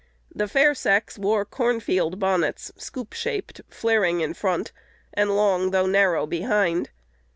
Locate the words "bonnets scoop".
2.19-3.13